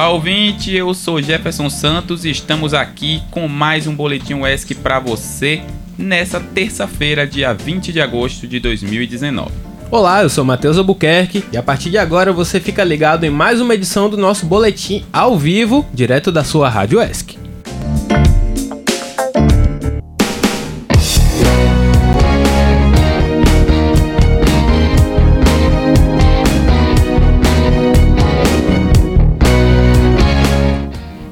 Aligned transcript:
Olá, 0.00 0.08
ouvinte, 0.08 0.74
eu 0.74 0.94
sou 0.94 1.20
Jefferson 1.20 1.68
Santos 1.68 2.24
e 2.24 2.30
estamos 2.30 2.72
aqui 2.72 3.22
com 3.30 3.46
mais 3.46 3.86
um 3.86 3.94
Boletim 3.94 4.32
UESC 4.32 4.74
para 4.76 4.98
você 4.98 5.60
nessa 5.98 6.40
terça-feira, 6.40 7.26
dia 7.26 7.52
20 7.52 7.92
de 7.92 8.00
agosto 8.00 8.46
de 8.48 8.58
2019. 8.60 9.50
Olá, 9.90 10.22
eu 10.22 10.30
sou 10.30 10.42
Matheus 10.42 10.78
Albuquerque 10.78 11.44
e 11.52 11.56
a 11.58 11.62
partir 11.62 11.90
de 11.90 11.98
agora 11.98 12.32
você 12.32 12.58
fica 12.58 12.82
ligado 12.82 13.24
em 13.24 13.30
mais 13.30 13.60
uma 13.60 13.74
edição 13.74 14.08
do 14.08 14.16
nosso 14.16 14.46
Boletim 14.46 15.04
ao 15.12 15.38
vivo, 15.38 15.86
direto 15.92 16.32
da 16.32 16.44
sua 16.44 16.70
Rádio 16.70 16.98
ESC. 17.02 17.39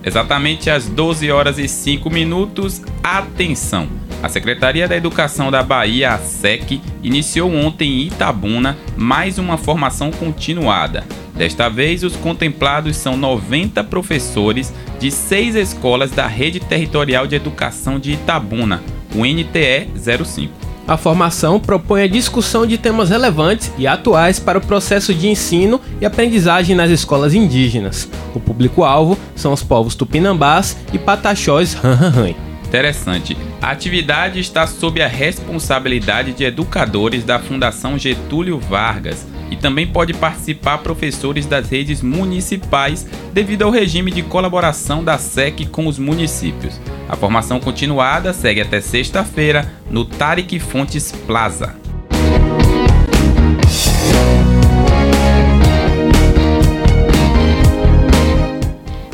Exatamente 0.09 0.71
às 0.71 0.87
12 0.87 1.31
horas 1.31 1.59
e 1.59 1.69
5 1.69 2.09
minutos, 2.09 2.81
atenção! 3.03 3.87
A 4.23 4.29
Secretaria 4.31 4.89
da 4.89 4.97
Educação 4.97 5.51
da 5.51 5.63
Bahia, 5.63 6.15
a 6.15 6.19
SEC, 6.19 6.81
iniciou 7.03 7.55
ontem 7.55 7.91
em 7.91 8.07
Itabuna 8.07 8.79
mais 8.97 9.37
uma 9.37 9.59
formação 9.59 10.11
continuada. 10.11 11.05
Desta 11.35 11.69
vez, 11.69 12.03
os 12.03 12.17
contemplados 12.17 12.97
são 12.97 13.19
90 13.19 13.85
professores 13.85 14.73
de 14.99 15.11
seis 15.11 15.55
escolas 15.55 16.11
da 16.11 16.27
Rede 16.27 16.59
Territorial 16.59 17.27
de 17.27 17.37
Educação 17.37 17.99
de 17.99 18.13
Itabuna, 18.13 18.83
o 19.15 19.27
NTE 19.27 19.91
05. 20.25 20.68
A 20.89 20.97
formação 20.97 21.61
propõe 21.61 22.03
a 22.05 22.09
discussão 22.09 22.67
de 22.67 22.79
temas 22.79 23.11
relevantes 23.11 23.71
e 23.77 23.87
atuais 23.87 24.41
para 24.41 24.57
o 24.57 24.67
processo 24.67 25.13
de 25.13 25.29
ensino 25.29 25.79
e 26.01 26.07
aprendizagem 26.07 26.75
nas 26.75 26.91
escolas 26.91 27.35
indígenas. 27.35 28.09
O 28.35 28.41
público-alvo 28.41 29.19
são 29.37 29.53
os 29.53 29.63
povos 29.63 29.95
tupinambás 29.95 30.79
e 30.91 30.99
pataxós 30.99 31.75
ranranran. 31.75 32.33
Interessante. 32.65 33.37
A 33.61 33.71
atividade 33.71 34.41
está 34.41 34.67
sob 34.67 35.03
a 35.03 35.07
responsabilidade 35.07 36.33
de 36.33 36.45
educadores 36.45 37.23
da 37.23 37.39
Fundação 37.39 37.99
Getúlio 37.99 38.59
Vargas 38.59 39.27
e 39.51 39.57
também 39.57 39.87
pode 39.87 40.15
participar 40.15 40.79
professores 40.79 41.47
das 41.47 41.71
redes 41.71 42.03
municipais 42.03 43.07
devido 43.33 43.63
ao 43.63 43.71
regime 43.71 44.11
de 44.11 44.23
colaboração 44.23 45.03
da 45.03 45.19
SEC 45.19 45.67
com 45.71 45.87
os 45.87 45.99
municípios. 45.99 46.81
A 47.09 47.17
formação 47.17 47.59
continuada 47.59 48.33
segue 48.33 48.61
até 48.61 48.81
sexta-feira 48.81 49.71
no 49.91 50.05
Tarek 50.05 50.59
Fontes 50.59 51.13
Plaza. 51.27 51.75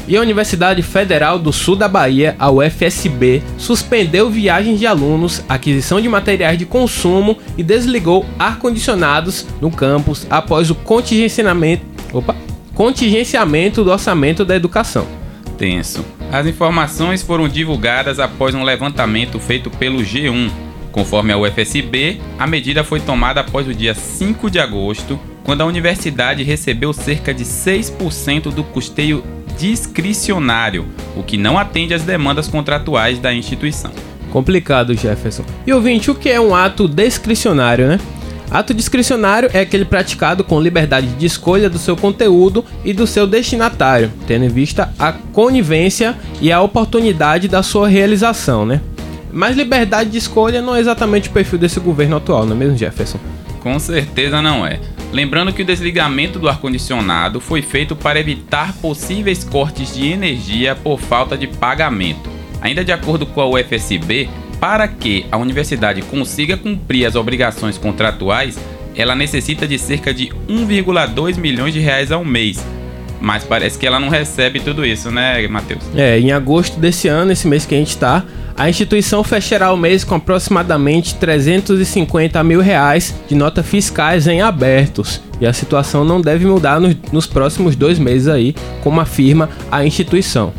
E 0.06 0.16
a 0.18 0.20
Universidade 0.20 0.82
Federal 0.82 1.38
do 1.38 1.50
Sul 1.50 1.76
da 1.76 1.88
Bahia, 1.88 2.36
a 2.38 2.50
UFSB, 2.50 3.42
suspendeu 3.56 4.28
viagens 4.28 4.78
de 4.78 4.86
alunos, 4.86 5.42
aquisição 5.48 5.98
de 5.98 6.08
materiais 6.10 6.58
de 6.58 6.66
consumo 6.66 7.38
e 7.56 7.62
desligou 7.62 8.26
ar-condicionados 8.38 9.46
no 9.62 9.70
campus 9.70 10.26
após 10.28 10.70
o 10.70 10.74
contingenciamento, 10.74 11.82
opa, 12.12 12.36
contingenciamento 12.74 13.82
do 13.82 13.90
orçamento 13.90 14.44
da 14.44 14.54
educação. 14.54 15.06
Tenso. 15.56 16.04
As 16.30 16.46
informações 16.46 17.22
foram 17.22 17.48
divulgadas 17.48 18.18
após 18.18 18.54
um 18.54 18.62
levantamento 18.62 19.38
feito 19.38 19.70
pelo 19.70 20.00
G1. 20.00 20.50
Conforme 20.92 21.32
a 21.32 21.38
UFSB, 21.38 22.20
a 22.38 22.46
medida 22.46 22.84
foi 22.84 23.00
tomada 23.00 23.40
após 23.40 23.66
o 23.66 23.72
dia 23.72 23.94
5 23.94 24.50
de 24.50 24.58
agosto, 24.58 25.18
quando 25.44 25.62
a 25.62 25.66
universidade 25.66 26.42
recebeu 26.42 26.92
cerca 26.92 27.32
de 27.32 27.44
6% 27.44 28.52
do 28.52 28.62
custeio 28.62 29.24
discricionário, 29.58 30.86
o 31.16 31.22
que 31.22 31.36
não 31.36 31.58
atende 31.58 31.94
às 31.94 32.02
demandas 32.02 32.48
contratuais 32.48 33.18
da 33.18 33.32
instituição. 33.32 33.90
Complicado, 34.30 34.94
Jefferson. 34.94 35.44
E 35.66 35.72
ouvinte, 35.72 36.10
o 36.10 36.14
que 36.14 36.28
é 36.28 36.40
um 36.40 36.54
ato 36.54 36.88
discricionário, 36.88 37.86
né? 37.86 38.00
Ato 38.50 38.74
discricionário 38.74 39.48
é 39.52 39.60
aquele 39.60 39.84
praticado 39.84 40.44
com 40.44 40.60
liberdade 40.60 41.06
de 41.06 41.26
escolha 41.26 41.70
do 41.70 41.78
seu 41.78 41.96
conteúdo 41.96 42.64
e 42.84 42.92
do 42.92 43.06
seu 43.06 43.26
destinatário, 43.26 44.12
tendo 44.26 44.44
em 44.44 44.48
vista 44.48 44.92
a 44.98 45.12
conivência 45.12 46.14
e 46.40 46.52
a 46.52 46.60
oportunidade 46.60 47.48
da 47.48 47.62
sua 47.62 47.88
realização, 47.88 48.66
né? 48.66 48.80
Mas 49.32 49.56
liberdade 49.56 50.10
de 50.10 50.18
escolha 50.18 50.62
não 50.62 50.76
é 50.76 50.80
exatamente 50.80 51.28
o 51.28 51.32
perfil 51.32 51.58
desse 51.58 51.80
governo 51.80 52.16
atual, 52.16 52.46
não 52.46 52.54
é 52.54 52.58
mesmo, 52.58 52.76
Jefferson? 52.76 53.18
Com 53.60 53.78
certeza 53.78 54.40
não 54.40 54.64
é. 54.64 54.78
Lembrando 55.14 55.52
que 55.52 55.62
o 55.62 55.64
desligamento 55.64 56.40
do 56.40 56.48
ar-condicionado 56.48 57.40
foi 57.40 57.62
feito 57.62 57.94
para 57.94 58.18
evitar 58.18 58.72
possíveis 58.78 59.44
cortes 59.44 59.94
de 59.94 60.08
energia 60.08 60.74
por 60.74 60.98
falta 60.98 61.38
de 61.38 61.46
pagamento. 61.46 62.28
Ainda 62.60 62.84
de 62.84 62.90
acordo 62.90 63.24
com 63.24 63.40
a 63.40 63.48
UFSB, 63.48 64.28
para 64.58 64.88
que 64.88 65.24
a 65.30 65.36
universidade 65.36 66.02
consiga 66.02 66.56
cumprir 66.56 67.06
as 67.06 67.14
obrigações 67.14 67.78
contratuais, 67.78 68.58
ela 68.96 69.14
necessita 69.14 69.68
de 69.68 69.78
cerca 69.78 70.12
de 70.12 70.30
1,2 70.48 71.38
milhões 71.38 71.72
de 71.72 71.78
reais 71.78 72.10
ao 72.10 72.24
mês. 72.24 72.66
Mas 73.20 73.44
parece 73.44 73.78
que 73.78 73.86
ela 73.86 74.00
não 74.00 74.08
recebe 74.08 74.58
tudo 74.58 74.84
isso, 74.84 75.12
né, 75.12 75.46
Matheus? 75.46 75.84
É, 75.94 76.18
em 76.18 76.32
agosto 76.32 76.80
desse 76.80 77.06
ano, 77.06 77.30
esse 77.30 77.46
mês 77.46 77.64
que 77.64 77.76
a 77.76 77.78
gente 77.78 77.90
está, 77.90 78.24
a 78.56 78.68
instituição 78.68 79.24
fechará 79.24 79.72
o 79.72 79.76
mês 79.76 80.04
com 80.04 80.14
aproximadamente 80.14 81.16
350 81.16 82.42
mil 82.44 82.60
reais 82.60 83.14
de 83.28 83.34
notas 83.34 83.66
fiscais 83.66 84.28
em 84.28 84.40
abertos. 84.40 85.20
E 85.40 85.46
a 85.46 85.52
situação 85.52 86.04
não 86.04 86.20
deve 86.20 86.46
mudar 86.46 86.80
nos, 86.80 86.96
nos 87.12 87.26
próximos 87.26 87.74
dois 87.74 87.98
meses 87.98 88.28
aí, 88.28 88.54
como 88.82 89.00
afirma 89.00 89.48
a 89.70 89.84
instituição. 89.84 90.52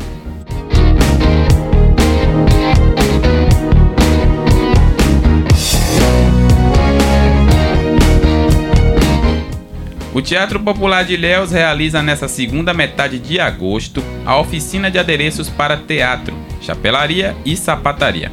O 10.12 10.22
Teatro 10.22 10.58
Popular 10.58 11.04
de 11.04 11.12
Ilhéus 11.14 11.50
realiza 11.50 12.02
nessa 12.02 12.26
segunda 12.26 12.72
metade 12.72 13.18
de 13.18 13.38
agosto 13.38 14.02
a 14.24 14.38
oficina 14.38 14.90
de 14.90 14.98
adereços 14.98 15.50
para 15.50 15.76
teatro, 15.76 16.35
chapelaria 16.60 17.36
e 17.44 17.56
sapataria. 17.56 18.32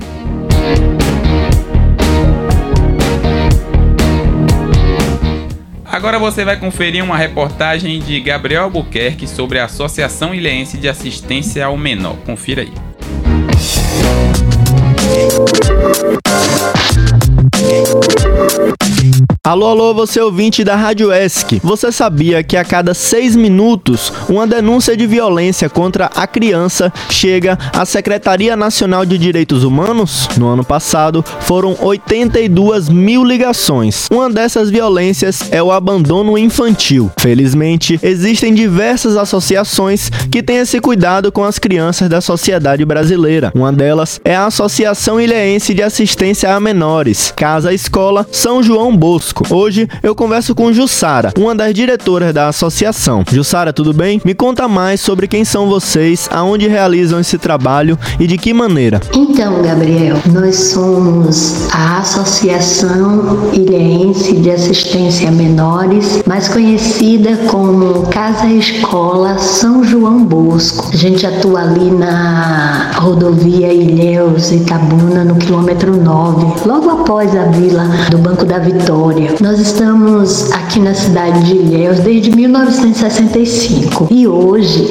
Agora 5.97 6.19
você 6.19 6.45
vai 6.45 6.59
conferir 6.59 7.03
uma 7.03 7.16
reportagem 7.16 7.99
de 8.01 8.21
Gabriel 8.21 8.65
Albuquerque 8.65 9.27
sobre 9.27 9.59
a 9.59 9.65
Associação 9.65 10.34
Ilhéense 10.34 10.77
de 10.77 10.91
Assistência 10.91 11.65
ao 11.65 11.77
Menor. 11.77 12.16
Confira 12.19 12.63
aí. 12.63 12.72
Alô, 19.47 19.69
alô, 19.69 19.95
você 19.95 20.21
ouvinte 20.21 20.65
da 20.65 20.75
Rádio 20.75 21.13
ESC. 21.13 21.60
Você 21.63 21.93
sabia 21.93 22.43
que 22.43 22.57
a 22.57 22.65
cada 22.65 22.93
seis 22.95 23.37
minutos 23.37 24.13
uma 24.28 24.45
denúncia 24.45 24.97
de 24.97 25.07
violência 25.07 25.71
contra 25.71 26.07
a 26.07 26.27
criança 26.27 26.93
chega 27.09 27.57
à 27.72 27.84
Secretaria 27.84 28.57
Nacional 28.57 29.07
de 29.07 29.16
Direitos 29.16 29.63
Humanos? 29.63 30.28
No 30.37 30.48
ano 30.48 30.65
passado, 30.65 31.25
foram 31.43 31.77
82 31.81 32.89
mil 32.89 33.22
ligações. 33.22 34.09
Uma 34.10 34.28
dessas 34.28 34.69
violências 34.69 35.45
é 35.53 35.63
o 35.63 35.71
abandono 35.71 36.37
infantil. 36.37 37.09
Felizmente, 37.16 38.01
existem 38.03 38.53
diversas 38.53 39.16
associações 39.16 40.10
que 40.28 40.42
têm 40.42 40.57
esse 40.57 40.81
cuidado 40.81 41.31
com 41.31 41.45
as 41.45 41.57
crianças 41.57 42.09
da 42.09 42.21
sociedade 42.21 42.84
brasileira. 42.84 43.53
Uma 43.54 43.72
delas 43.72 44.21
é 44.25 44.34
a 44.34 44.47
Associação 44.47 45.21
Ilhéense 45.21 45.72
de 45.72 45.84
Assistência 45.84 46.53
a 46.53 46.59
Menores, 46.59 47.33
Casa 47.37 47.72
Escola 47.72 48.27
São 48.33 48.60
João 48.60 48.97
Bosco 48.97 49.35
Hoje 49.50 49.88
eu 50.03 50.15
converso 50.15 50.54
com 50.54 50.72
Jussara, 50.72 51.33
uma 51.38 51.54
das 51.54 51.74
diretoras 51.74 52.33
da 52.33 52.48
associação. 52.48 53.24
Jussara, 53.30 53.72
tudo 53.72 53.92
bem? 53.92 54.21
Me 54.24 54.34
conta 54.34 54.66
mais 54.66 55.00
sobre 55.00 55.28
quem 55.28 55.44
são 55.44 55.68
vocês, 55.68 56.28
aonde 56.33 56.66
realizam 56.68 57.21
esse 57.21 57.38
trabalho 57.38 57.98
e 58.18 58.27
de 58.27 58.38
que 58.38 58.53
maneira. 58.54 59.00
Então, 59.15 59.62
Gabriel, 59.62 60.16
nós 60.33 60.56
somos 60.56 61.68
a 61.72 61.98
Associação 61.98 63.50
Ilhéense 63.53 64.33
de 64.36 64.50
Assistência 64.50 65.28
a 65.28 65.33
Menores, 65.33 66.22
mais 66.27 66.48
conhecida 66.48 67.36
como 67.48 68.06
Casa 68.06 68.47
Escola 68.47 69.39
São 69.39 69.84
João 69.84 70.24
Bosco. 70.24 70.91
A 70.92 70.97
gente 70.97 71.27
atua 71.27 71.60
ali 71.60 71.91
na 71.91 72.92
rodovia 72.94 73.72
Ilhéus 73.72 74.50
Itabuna, 74.53 75.24
no 75.24 75.36
quilômetro 75.36 75.97
9, 75.97 76.66
logo 76.66 76.91
após 76.91 77.34
a 77.36 77.44
vila 77.44 77.84
do 78.10 78.18
Banco 78.18 78.44
da 78.44 78.59
Vitória. 78.59 79.26
Nós 79.41 79.61
estamos 79.61 80.51
aqui 80.53 80.78
na 80.78 80.95
cidade 80.95 81.45
de 81.45 81.55
Ilhéus 81.55 82.01
desde 82.01 82.31
1965 82.31 84.09
e 84.11 84.27
hoje 84.27 84.91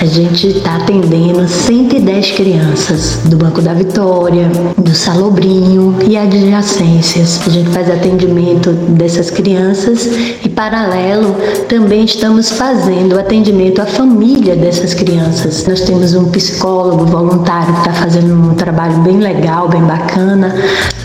a 0.00 0.04
gente 0.04 0.48
está 0.48 0.76
atendendo 0.76 1.46
110 1.46 2.32
crianças 2.32 3.18
do 3.24 3.36
Banco 3.36 3.60
da 3.60 3.74
Vitória, 3.74 4.48
do 4.78 4.94
Salobrinho 4.94 5.96
e 6.06 6.16
adjacências. 6.16 7.40
A 7.46 7.50
gente 7.50 7.70
faz 7.70 7.90
atendimento 7.90 8.72
dessas 8.72 9.30
crianças 9.30 10.06
e, 10.44 10.48
paralelo, 10.48 11.36
também 11.68 12.04
estamos 12.04 12.50
fazendo 12.50 13.18
atendimento 13.18 13.80
à 13.80 13.86
família 13.86 14.56
dessas 14.56 14.94
crianças. 14.94 15.66
Nós 15.66 15.82
temos 15.82 16.14
um 16.14 16.30
psicólogo 16.30 17.04
voluntário 17.06 17.72
que 17.74 17.80
está 17.80 17.92
fazendo 17.92 18.34
um 18.34 18.54
trabalho 18.54 18.98
bem 19.02 19.18
legal, 19.18 19.68
bem 19.68 19.82
bacana 19.82 20.54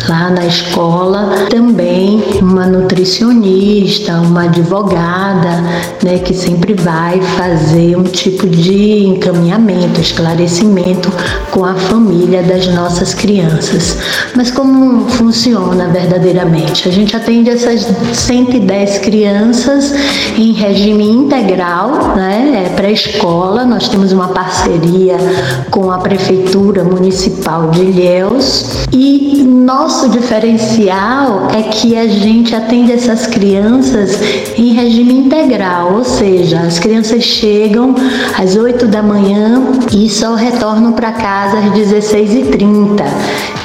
lá 0.07 0.29
na 0.29 0.45
escola. 0.45 1.47
Também 1.49 2.23
uma 2.41 2.65
nutricionista, 2.65 4.13
uma 4.21 4.43
advogada, 4.43 5.63
né, 6.03 6.19
que 6.19 6.33
sempre 6.33 6.73
vai 6.73 7.21
fazer 7.21 7.97
um 7.97 8.03
tipo 8.03 8.47
de 8.47 9.05
encaminhamento, 9.05 9.99
esclarecimento 9.99 11.11
com 11.51 11.65
a 11.65 11.73
família 11.73 12.43
das 12.43 12.67
nossas 12.67 13.13
crianças. 13.13 13.97
Mas 14.35 14.51
como 14.51 15.09
funciona 15.09 15.87
verdadeiramente? 15.87 16.87
A 16.87 16.91
gente 16.91 17.15
atende 17.15 17.49
essas 17.49 17.87
110 18.13 18.99
crianças 18.99 19.93
em 20.37 20.53
regime 20.53 21.09
integral, 21.09 22.15
né, 22.15 22.65
é 22.65 22.69
pré-escola. 22.75 23.65
Nós 23.65 23.89
temos 23.89 24.11
uma 24.11 24.29
parceria 24.29 25.17
com 25.71 25.91
a 25.91 25.97
Prefeitura 25.97 26.83
Municipal 26.83 27.69
de 27.71 27.81
Ilhéus 27.81 28.87
e 28.91 29.43
nosso 29.97 30.09
diferencial 30.09 31.47
é 31.51 31.63
que 31.63 31.97
a 31.97 32.07
gente 32.07 32.53
atende 32.53 32.91
essas 32.91 33.25
crianças 33.25 34.21
em 34.55 34.71
regime 34.71 35.11
integral, 35.11 35.95
ou 35.95 36.03
seja, 36.03 36.59
as 36.59 36.77
crianças 36.77 37.23
chegam 37.23 37.95
às 38.37 38.55
8 38.55 38.85
da 38.85 39.01
manhã 39.01 39.59
e 39.91 40.07
só 40.07 40.35
retornam 40.35 40.91
para 40.91 41.13
casa 41.13 41.57
às 41.57 41.71
16h30. 41.71 43.03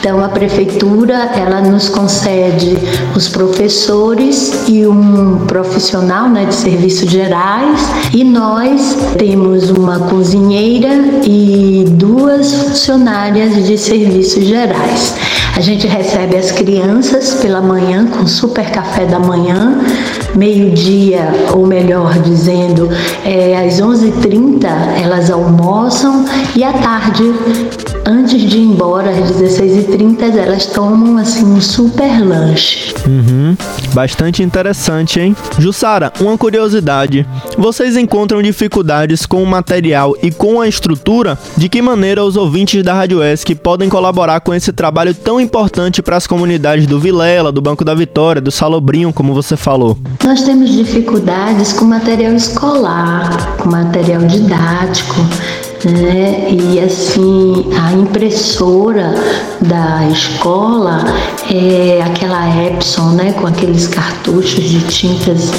Então 0.00 0.24
a 0.24 0.28
prefeitura 0.28 1.30
ela 1.36 1.60
nos 1.60 1.90
concede 1.90 2.78
os 3.14 3.28
professores 3.28 4.66
e 4.66 4.86
um 4.86 5.44
profissional 5.46 6.30
né, 6.30 6.46
de 6.46 6.54
serviços 6.54 7.10
gerais 7.10 7.80
e 8.12 8.24
nós 8.24 8.96
temos 9.18 9.70
uma 9.70 9.98
cozinheira 10.08 10.88
e 11.24 11.84
duas 11.90 12.52
funcionárias 12.54 13.66
de 13.66 13.76
serviços 13.76 14.44
gerais. 14.44 15.14
A 15.54 15.60
gente 15.60 15.86
recebe 15.86 16.36
as 16.36 16.50
crianças 16.50 17.34
pela 17.34 17.60
manhã 17.60 18.06
com 18.06 18.26
super 18.26 18.70
café 18.70 19.04
da 19.04 19.18
manhã, 19.18 19.80
meio-dia, 20.34 21.28
ou 21.54 21.66
melhor 21.66 22.18
dizendo, 22.20 22.88
é, 23.24 23.56
às 23.66 23.74
11h30 23.74 24.64
elas 25.02 25.30
almoçam 25.30 26.24
e 26.56 26.64
à 26.64 26.72
tarde 26.72 27.24
antes 28.04 28.40
de 28.48 28.58
ir 28.58 28.62
embora, 28.62 29.10
às 29.10 29.32
16h30, 29.32 30.36
elas 30.36 30.66
tomam 30.66 31.16
assim 31.16 31.44
um 31.44 31.60
super 31.60 32.24
lanche. 32.24 32.94
Uhum, 33.06 33.56
bastante 33.92 34.42
interessante, 34.42 35.20
hein? 35.20 35.36
Jussara, 35.58 36.12
uma 36.20 36.36
curiosidade: 36.36 37.26
vocês 37.58 37.96
encontram 37.96 38.42
dificuldades 38.42 39.26
com 39.26 39.42
o 39.42 39.46
material 39.46 40.16
e 40.22 40.30
com 40.30 40.60
a 40.60 40.68
estrutura? 40.68 41.38
De 41.56 41.68
que 41.68 41.82
maneira 41.82 42.24
os 42.24 42.36
ouvintes 42.36 42.82
da 42.82 42.94
Rádio 42.94 43.22
ESC 43.22 43.54
podem 43.54 43.88
colaborar 43.88 44.40
com 44.40 44.54
esse 44.54 44.72
trabalho 44.72 45.14
tão 45.14 45.40
importante 45.40 46.02
para 46.02 46.16
as 46.16 46.26
comunidades 46.26 46.86
do 46.86 46.98
Vilela, 46.98 47.52
do 47.52 47.60
Banco 47.60 47.84
da 47.84 47.94
Vitória, 47.94 48.40
do 48.40 48.50
Salobrinho, 48.50 49.12
como 49.12 49.34
você 49.34 49.56
falou? 49.56 49.96
Nós 50.24 50.42
temos 50.42 50.70
dificuldades 50.70 51.72
com 51.72 51.84
material 51.84 52.34
escolar, 52.34 53.56
com 53.56 53.68
material 53.68 54.22
didático 54.22 55.16
né? 55.84 56.48
E 56.50 56.80
assim, 56.80 57.70
a 57.78 57.92
impressora 57.92 59.14
da 59.60 60.08
escola 60.08 61.04
é 61.50 62.02
aquela 62.02 62.64
Epson, 62.66 63.10
né? 63.12 63.32
Com 63.32 63.46
aqueles 63.46 63.86
cartuchos 63.86 64.64
de 64.64 64.80
tintas 64.86 65.50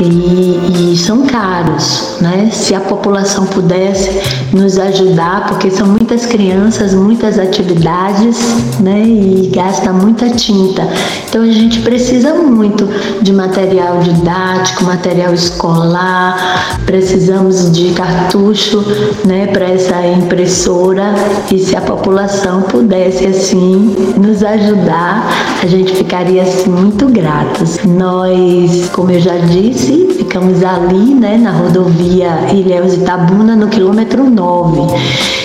e, 0.00 0.92
e, 0.92 0.96
são 0.96 1.26
caros, 1.26 2.18
né? 2.20 2.50
Se 2.52 2.74
a 2.74 2.80
população 2.80 3.46
pudesse 3.46 4.10
nos 4.52 4.78
ajudar, 4.78 5.46
porque 5.46 5.70
são 5.70 5.86
muitas 5.86 6.26
crianças, 6.26 6.92
muitas 6.92 7.38
atividades, 7.38 8.38
né? 8.80 9.02
E 9.06 9.50
gasta 9.54 9.92
muita 9.92 10.28
tinta. 10.30 10.86
Então 11.28 11.42
a 11.42 11.50
gente 11.50 11.80
precisa 11.80 12.34
muito 12.34 12.86
de 13.22 13.32
material 13.32 14.00
didático, 14.00 14.84
material 14.84 15.32
escolar, 15.32 16.78
precisamos 16.84 17.72
de 17.72 17.92
cartucho, 17.92 18.84
né? 19.24 19.46
Para 19.46 19.70
essa 19.70 20.06
impressora 20.06 21.14
e 21.50 21.58
se 21.58 21.74
a 21.74 21.80
população 21.80 22.62
pudesse 22.62 23.26
assim 23.26 24.14
nos 24.18 24.42
ajudar, 24.42 25.26
a 25.62 25.66
gente 25.66 25.94
ficaria 25.94 26.42
assim 26.42 26.70
muito 26.70 27.06
gratos. 27.08 27.78
Nós, 27.84 28.90
como 28.92 29.10
eu 29.10 29.20
já 29.20 29.36
disse 29.38 29.85
ficamos 30.16 30.62
ali, 30.62 31.14
né, 31.14 31.36
na 31.36 31.50
rodovia 31.52 32.52
Ilhéus 32.52 32.94
Itabuna, 32.94 33.56
no 33.56 33.68
quilômetro 33.68 34.28
9. 34.28 34.94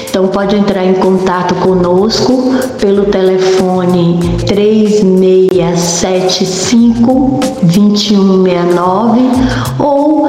Então 0.10 0.28
pode 0.28 0.56
entrar 0.56 0.86
em 0.86 0.94
contato 0.96 1.54
conosco 1.56 2.54
pelo 2.80 3.06
telefone 3.06 4.20
3675 4.46 7.40
2169 7.64 9.22
ou 9.80 10.28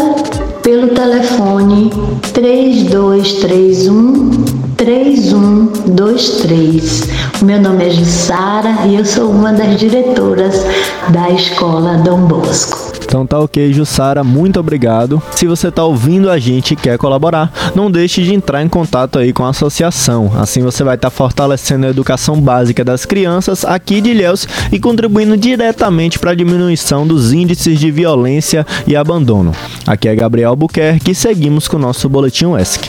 pelo 0.63 0.89
telefone 0.89 1.91
3231 2.33 4.31
3123. 4.77 7.09
O 7.41 7.45
meu 7.45 7.61
nome 7.61 7.87
é 7.87 7.91
Jussara 7.91 8.87
e 8.87 8.97
eu 8.97 9.05
sou 9.05 9.31
uma 9.31 9.53
das 9.53 9.79
diretoras 9.79 10.65
da 11.09 11.31
Escola 11.31 11.99
Dom 11.99 12.21
Bosco. 12.21 12.92
Então 13.13 13.27
tá 13.27 13.39
ok, 13.39 13.71
Jussara, 13.75 14.25
muito 14.25 14.59
obrigado. 14.59 15.23
Se 15.33 15.47
você 15.47 15.71
tá 15.71 15.85
ouvindo 15.85 16.31
a 16.31 16.39
gente 16.39 16.73
e 16.73 16.77
quer 16.77 16.97
colaborar, 16.97 17.53
não 17.75 17.91
deixe 17.91 18.23
de 18.23 18.35
entrar 18.35 18.63
em 18.63 18.69
contato 18.71 19.19
aí 19.19 19.35
com 19.35 19.45
a 19.45 19.51
associação. 19.51 20.33
Assim 20.35 20.63
você 20.63 20.83
vai 20.83 20.95
estar 20.95 21.11
tá 21.11 21.15
fortalecendo 21.15 21.85
a 21.85 21.91
educação 21.91 22.41
básica 22.41 22.83
das 22.83 23.05
crianças 23.05 23.67
aqui 23.67 24.01
de 24.01 24.13
Ilhéus 24.13 24.49
e 24.73 24.81
contribuindo 24.81 25.37
diretamente 25.37 26.19
para 26.19 26.31
a 26.31 26.35
diminuição 26.35 27.07
dos 27.07 27.35
índices 27.35 27.79
de 27.79 27.91
violência 27.91 28.67
e 28.87 28.97
abandono. 28.97 29.53
Aqui 29.87 30.09
é 30.09 30.17
Gabriel 30.17 30.49
Albuquerque 30.49 31.11
e 31.11 31.15
seguimos 31.15 31.69
com 31.69 31.77
o 31.77 31.81
nosso 31.81 32.09
Boletim 32.09 32.55
ESC. 32.57 32.89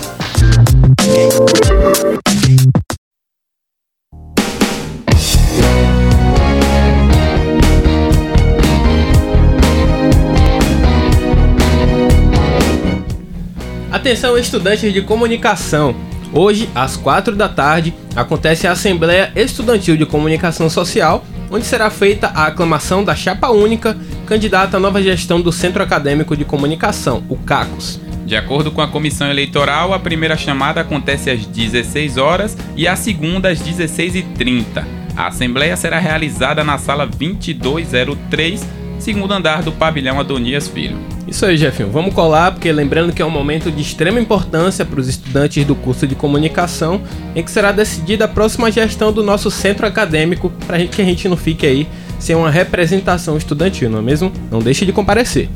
Atenção, 14.04 14.38
estudantes 14.38 14.92
de 14.92 15.02
comunicação. 15.02 15.96
Hoje, 16.34 16.70
às 16.76 16.98
4 16.98 17.38
da 17.38 17.48
tarde, 17.48 17.94
acontece 18.14 18.68
a 18.68 18.74
Assembleia 18.74 19.32
Estudantil 19.34 19.96
de 19.96 20.06
Comunicação 20.06 20.70
Social, 20.70 21.24
onde 21.50 21.66
será 21.66 21.90
feita 21.90 22.28
a 22.28 22.48
aclamação 22.48 23.02
da 23.02 23.16
chapa 23.16 23.50
única 23.50 23.96
candidata 24.26 24.76
à 24.76 24.80
nova 24.82 25.02
gestão 25.02 25.40
do 25.40 25.54
Centro 25.54 25.82
Acadêmico 25.82 26.36
de 26.36 26.44
Comunicação, 26.44 27.24
o 27.30 27.38
CACOS. 27.38 28.02
De 28.26 28.36
acordo 28.36 28.74
com 28.74 28.82
a 28.82 28.90
comissão 28.90 29.30
eleitoral, 29.30 29.94
a 29.94 30.00
primeira 30.00 30.36
chamada 30.36 30.82
acontece 30.82 31.30
às 31.30 31.46
16 31.46 32.18
horas 32.18 32.58
e 32.76 32.86
a 32.86 32.98
segunda 32.98 33.52
às 33.52 33.62
16h30. 33.62 34.84
A 35.16 35.28
assembleia 35.28 35.78
será 35.78 35.98
realizada 35.98 36.62
na 36.62 36.78
sala 36.78 37.08
2203, 37.08 38.68
segundo 39.00 39.34
andar 39.34 39.64
do 39.64 39.72
pavilhão 39.72 40.20
Adonias 40.20 40.68
Filho. 40.68 41.13
Isso 41.34 41.48
aí, 41.48 41.58
Jefinho. 41.58 41.90
Vamos 41.90 42.14
colar, 42.14 42.52
porque 42.52 42.72
lembrando 42.72 43.12
que 43.12 43.20
é 43.20 43.26
um 43.26 43.30
momento 43.30 43.72
de 43.72 43.82
extrema 43.82 44.20
importância 44.20 44.86
para 44.86 45.00
os 45.00 45.08
estudantes 45.08 45.66
do 45.66 45.74
curso 45.74 46.06
de 46.06 46.14
comunicação, 46.14 47.02
em 47.36 47.42
que 47.42 47.50
será 47.50 47.72
decidida 47.72 48.26
a 48.26 48.28
próxima 48.28 48.72
gestão 48.72 49.12
do 49.12 49.24
nosso 49.24 49.50
centro 49.50 49.88
acadêmico, 49.88 50.52
para 50.68 50.86
que 50.86 51.02
a 51.02 51.06
gente 51.06 51.28
não 51.28 51.36
fique 51.36 51.66
aí 51.66 51.88
ser 52.20 52.36
uma 52.36 52.52
representação 52.52 53.36
estudantil, 53.36 53.90
não 53.90 53.98
é 53.98 54.02
mesmo? 54.04 54.32
Não 54.52 54.60
deixe 54.60 54.86
de 54.86 54.94
comparecer. 54.94 55.50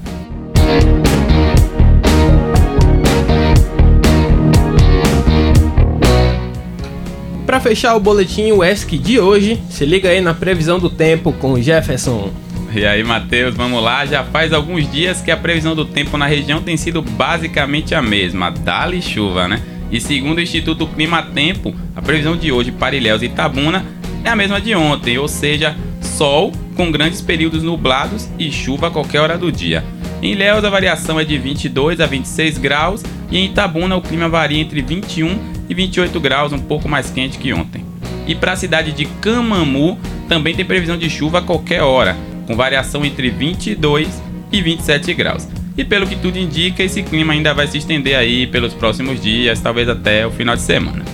Para 7.45 7.59
fechar 7.59 7.95
o 7.95 7.99
boletim 7.99 8.51
UESC 8.51 8.97
de 8.97 9.19
hoje, 9.19 9.61
se 9.69 9.85
liga 9.85 10.09
aí 10.09 10.21
na 10.21 10.33
previsão 10.33 10.79
do 10.79 10.89
tempo 10.89 11.31
com 11.33 11.61
Jefferson. 11.61 12.31
E 12.73 12.85
aí, 12.85 13.03
Matheus, 13.03 13.55
vamos 13.55 13.81
lá. 13.81 14.05
Já 14.05 14.23
faz 14.23 14.53
alguns 14.53 14.89
dias 14.91 15.21
que 15.21 15.31
a 15.31 15.37
previsão 15.37 15.75
do 15.75 15.85
tempo 15.85 16.17
na 16.17 16.27
região 16.27 16.61
tem 16.61 16.77
sido 16.77 17.01
basicamente 17.01 17.95
a 17.95 18.01
mesma, 18.01 18.51
dali 18.51 19.01
chuva, 19.01 19.47
né? 19.47 19.61
E 19.91 20.01
segundo 20.01 20.37
o 20.37 20.41
Instituto 20.41 20.85
Clima 20.85 21.21
Tempo, 21.23 21.73
a 21.95 22.01
previsão 22.01 22.35
de 22.35 22.51
hoje 22.51 22.71
para 22.71 22.95
Ilhéus 22.95 23.21
e 23.21 23.25
Itabuna 23.25 23.85
é 24.23 24.29
a 24.29 24.35
mesma 24.35 24.59
de 24.59 24.75
ontem, 24.75 25.17
ou 25.17 25.27
seja, 25.27 25.75
sol 26.01 26.51
com 26.75 26.91
grandes 26.91 27.21
períodos 27.21 27.63
nublados 27.63 28.29
e 28.37 28.51
chuva 28.51 28.87
a 28.87 28.91
qualquer 28.91 29.21
hora 29.21 29.37
do 29.37 29.51
dia. 29.51 29.83
Em 30.21 30.33
Ilhéus 30.33 30.65
a 30.65 30.69
variação 30.69 31.19
é 31.19 31.23
de 31.23 31.37
22 31.37 32.01
a 32.01 32.05
26 32.05 32.57
graus 32.57 33.03
e 33.31 33.37
em 33.37 33.45
Itabuna 33.45 33.95
o 33.95 34.01
clima 34.01 34.27
varia 34.27 34.59
entre 34.59 34.81
21 34.81 35.39
e 35.69 35.73
28 35.73 36.19
graus, 36.19 36.51
um 36.51 36.59
pouco 36.59 36.89
mais 36.89 37.09
quente 37.09 37.37
que 37.37 37.53
ontem. 37.53 37.85
E 38.27 38.35
para 38.35 38.51
a 38.51 38.57
cidade 38.57 38.91
de 38.91 39.05
Camamu 39.05 39.97
também 40.27 40.53
tem 40.53 40.65
previsão 40.65 40.97
de 40.97 41.09
chuva 41.09 41.39
a 41.39 41.41
qualquer 41.41 41.81
hora, 41.81 42.17
com 42.47 42.55
variação 42.55 43.05
entre 43.05 43.29
22 43.29 44.07
e 44.51 44.61
27 44.61 45.13
graus. 45.13 45.47
E 45.77 45.83
pelo 45.83 46.07
que 46.07 46.15
tudo 46.15 46.39
indica, 46.39 46.81
esse 46.81 47.03
clima 47.03 47.33
ainda 47.33 47.53
vai 47.53 47.67
se 47.67 47.77
estender 47.77 48.15
aí 48.15 48.47
pelos 48.47 48.73
próximos 48.73 49.21
dias, 49.21 49.59
talvez 49.59 49.87
até 49.87 50.25
o 50.25 50.31
final 50.31 50.55
de 50.55 50.63
semana. 50.63 51.05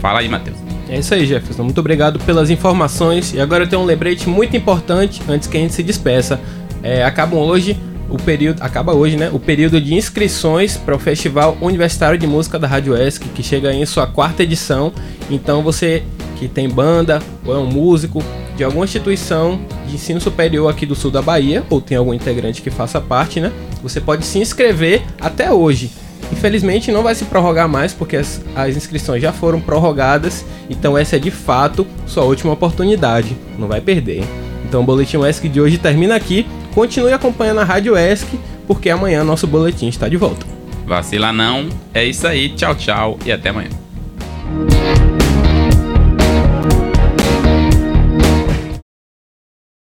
Fala 0.00 0.20
aí, 0.20 0.28
Matheus. 0.28 0.56
É 0.88 0.98
isso 0.98 1.12
aí, 1.12 1.26
Jefferson. 1.26 1.64
Muito 1.64 1.78
obrigado 1.78 2.18
pelas 2.20 2.48
informações. 2.48 3.34
E 3.34 3.40
agora 3.40 3.64
eu 3.64 3.68
tenho 3.68 3.82
um 3.82 3.84
lembrete 3.84 4.28
muito 4.28 4.56
importante 4.56 5.20
antes 5.28 5.46
que 5.48 5.56
a 5.56 5.60
gente 5.60 5.74
se 5.74 5.82
despeça. 5.82 6.40
É, 6.82 7.04
acabam 7.04 7.38
hoje 7.38 7.76
o 8.12 8.18
período 8.18 8.62
acaba 8.62 8.92
hoje, 8.92 9.16
né? 9.16 9.30
O 9.32 9.40
período 9.40 9.80
de 9.80 9.94
inscrições 9.94 10.76
para 10.76 10.94
o 10.94 10.98
Festival 10.98 11.56
Universitário 11.62 12.18
de 12.18 12.26
Música 12.26 12.58
da 12.58 12.68
Rádio 12.68 12.94
ESC, 12.94 13.24
que 13.34 13.42
chega 13.42 13.72
em 13.72 13.86
sua 13.86 14.06
quarta 14.06 14.42
edição. 14.42 14.92
Então 15.30 15.62
você 15.62 16.02
que 16.36 16.46
tem 16.46 16.68
banda 16.68 17.22
ou 17.46 17.54
é 17.54 17.58
um 17.58 17.66
músico 17.66 18.22
de 18.56 18.64
alguma 18.64 18.84
instituição 18.84 19.60
de 19.86 19.94
ensino 19.94 20.20
superior 20.20 20.70
aqui 20.70 20.86
do 20.86 20.94
sul 20.94 21.10
da 21.10 21.22
Bahia, 21.22 21.64
ou 21.70 21.80
tem 21.80 21.96
algum 21.96 22.14
integrante 22.14 22.62
que 22.62 22.70
faça 22.70 23.00
parte, 23.00 23.40
né? 23.40 23.52
Você 23.82 24.00
pode 24.00 24.24
se 24.24 24.38
inscrever 24.38 25.02
até 25.20 25.50
hoje. 25.50 25.90
Infelizmente 26.30 26.90
não 26.90 27.02
vai 27.02 27.14
se 27.14 27.26
prorrogar 27.26 27.68
mais 27.68 27.92
porque 27.92 28.16
as, 28.16 28.40
as, 28.56 28.74
inscrições 28.74 29.20
já 29.20 29.32
foram 29.32 29.60
prorrogadas, 29.60 30.44
então 30.70 30.96
essa 30.96 31.16
é 31.16 31.18
de 31.18 31.30
fato 31.30 31.86
sua 32.06 32.24
última 32.24 32.52
oportunidade, 32.52 33.36
não 33.58 33.68
vai 33.68 33.80
perder. 33.80 34.20
Hein? 34.20 34.28
Então 34.64 34.80
o 34.80 34.84
Boletim 34.84 35.18
ESC 35.22 35.48
de 35.48 35.60
hoje 35.60 35.76
termina 35.76 36.16
aqui. 36.16 36.46
Continue 36.74 37.12
acompanhando 37.12 37.60
a 37.60 37.64
Rádio 37.64 37.94
ESC, 37.94 38.38
porque 38.66 38.88
amanhã 38.88 39.22
nosso 39.22 39.46
boletim 39.46 39.88
está 39.88 40.08
de 40.08 40.16
volta. 40.16 40.46
Vacila 40.86 41.30
não, 41.30 41.68
é 41.92 42.02
isso 42.02 42.26
aí, 42.26 42.48
tchau, 42.48 42.74
tchau 42.74 43.18
e 43.26 43.30
até 43.30 43.50
amanhã. 43.50 43.68